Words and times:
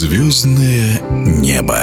Звездное 0.00 0.98
небо. 1.12 1.78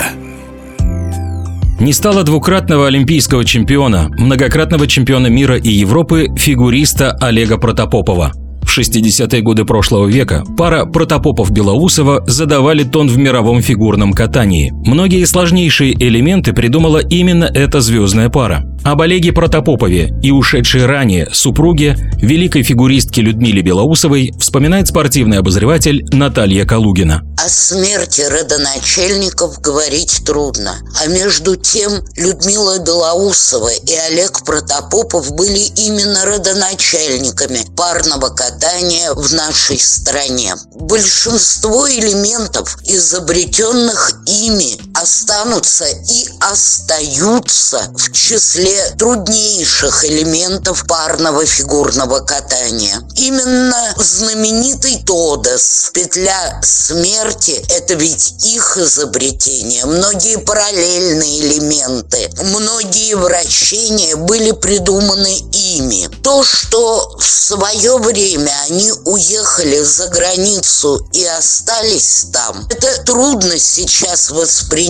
Не 1.80 1.94
стало 1.94 2.24
двукратного 2.24 2.88
олимпийского 2.88 3.46
чемпиона, 3.46 4.10
многократного 4.18 4.88
чемпиона 4.88 5.28
мира 5.28 5.56
и 5.56 5.70
Европы, 5.70 6.26
фигуриста 6.36 7.12
Олега 7.22 7.60
Протопопова. 7.60 8.32
В 8.64 8.76
60-е 8.76 9.42
годы 9.44 9.66
прошлого 9.66 10.08
века 10.08 10.44
пара 10.58 10.86
Протопопов-Белоусова 10.86 12.24
задавали 12.26 12.84
тон 12.84 13.08
в 13.08 13.20
мировом 13.20 13.62
фигурном 13.62 14.14
катании. 14.14 14.72
Многие 14.72 15.24
сложнейшие 15.26 15.94
элементы 15.94 16.54
придумала 16.54 16.98
именно 16.98 17.44
эта 17.44 17.82
звездная 17.82 18.30
пара. 18.30 18.64
Об 18.84 19.02
Олеге 19.02 19.32
Протопопове 19.32 20.12
и 20.24 20.32
ушедшей 20.32 20.88
ранее 20.88 21.28
супруге 21.32 21.96
великой 22.20 22.64
фигуристки 22.64 23.20
Людмиле 23.20 23.62
Белоусовой 23.62 24.32
вспоминает 24.40 24.88
спортивный 24.88 25.38
обозреватель 25.38 26.04
Наталья 26.12 26.66
Калугина. 26.66 27.22
О 27.48 27.50
смерти 27.50 28.20
родоначальников 28.20 29.62
говорить 29.62 30.26
трудно. 30.26 30.76
А 31.00 31.06
между 31.06 31.56
тем 31.56 32.06
Людмила 32.18 32.78
Белоусова 32.80 33.70
и 33.70 33.94
Олег 33.96 34.44
Протопопов 34.44 35.32
были 35.32 35.60
именно 35.60 36.26
родоначальниками 36.26 37.66
парного 37.78 38.32
катания 38.32 39.14
в 39.14 39.34
нашей 39.34 39.80
стране. 39.80 40.58
Большинство 40.74 41.90
элементов, 41.90 42.80
изобретенных 42.84 44.12
ими, 44.26 44.78
останутся 45.02 45.86
и 45.86 46.28
остаются 46.40 47.92
в 47.96 48.12
числе 48.12 48.96
труднейших 48.98 50.06
элементов 50.06 50.86
парного 50.88 51.46
фигурного 51.46 52.20
катания. 52.20 53.00
Именно 53.16 53.94
знаменитый 53.98 55.04
Тодос, 55.06 55.92
петля 55.94 56.60
смерти, 56.64 57.64
это 57.70 57.94
ведь 57.94 58.34
их 58.44 58.78
изобретение. 58.78 59.86
Многие 59.86 60.38
параллельные 60.38 61.42
элементы, 61.42 62.30
многие 62.44 63.16
вращения 63.16 64.16
были 64.16 64.52
придуманы 64.52 65.38
ими. 65.54 66.10
То, 66.24 66.44
что 66.44 67.16
в 67.20 67.26
свое 67.26 67.98
время 67.98 68.52
они 68.70 68.92
уехали 69.06 69.82
за 69.82 70.08
границу 70.08 71.08
и 71.14 71.24
остались 71.26 72.28
там, 72.34 72.68
это 72.70 73.04
трудно 73.04 73.60
сейчас 73.60 74.32
воспринимать, 74.32 74.87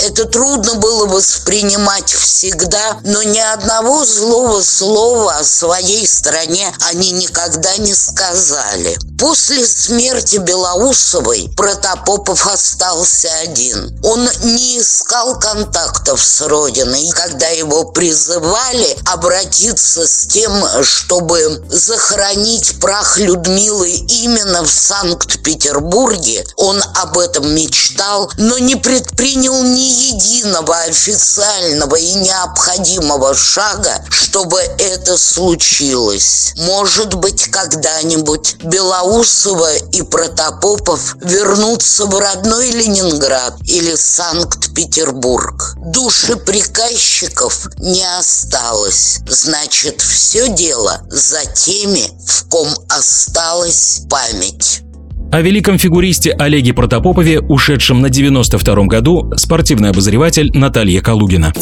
это 0.00 0.24
трудно 0.24 0.74
было 0.74 1.06
воспринимать 1.06 2.12
всегда, 2.12 2.98
но 3.04 3.22
ни 3.22 3.38
одного 3.38 4.04
злого 4.04 4.62
слова 4.62 5.36
о 5.36 5.44
своей 5.44 6.06
стране 6.06 6.72
они 6.90 7.12
никогда 7.12 7.76
не 7.76 7.94
сказали. 7.94 8.98
После 9.18 9.66
смерти 9.66 10.36
Белоусовой 10.36 11.50
Протопопов 11.56 12.46
остался 12.46 13.28
один. 13.42 13.98
Он 14.04 14.28
не 14.42 14.78
искал 14.78 15.38
контактов 15.40 16.22
с 16.22 16.40
родиной. 16.42 17.10
Когда 17.10 17.48
его 17.48 17.84
призывали 17.84 18.96
обратиться 19.06 20.06
с 20.06 20.26
тем, 20.28 20.52
чтобы 20.82 21.64
захоронить 21.68 22.78
прах 22.80 23.18
Людмилы 23.18 23.90
именно 23.90 24.62
в 24.62 24.70
Санкт-Петербурге, 24.70 26.46
он 26.56 26.80
об 26.94 27.18
этом 27.18 27.52
мечтал, 27.52 28.30
но 28.36 28.58
не 28.58 28.76
предпринял 29.28 29.62
ни 29.62 30.12
единого 30.12 30.78
официального 30.82 31.96
и 31.96 32.14
необходимого 32.14 33.34
шага, 33.34 34.04
чтобы 34.10 34.58
это 34.78 35.18
случилось. 35.18 36.54
Может 36.56 37.14
быть, 37.14 37.44
когда-нибудь 37.50 38.56
Белоусова 38.62 39.76
и 39.92 40.02
Протопопов 40.02 41.16
вернутся 41.20 42.06
в 42.06 42.18
родной 42.18 42.70
Ленинград 42.70 43.54
или 43.66 43.94
Санкт-Петербург. 43.94 45.74
Души 45.76 46.36
приказчиков 46.36 47.68
не 47.76 48.04
осталось. 48.18 49.18
Значит, 49.28 50.00
все 50.00 50.48
дело 50.48 51.02
за 51.10 51.44
теми, 51.44 52.10
в 52.26 52.48
ком 52.48 52.68
осталась 52.88 54.00
память. 54.08 54.87
О 55.30 55.42
великом 55.42 55.76
фигуристе 55.76 56.32
Олеге 56.32 56.72
Протопопове, 56.72 57.40
ушедшем 57.40 58.00
на 58.00 58.06
92-м 58.06 58.88
году, 58.88 59.30
спортивный 59.36 59.90
обозреватель 59.90 60.50
Наталья 60.54 61.02
Калугина. 61.02 61.52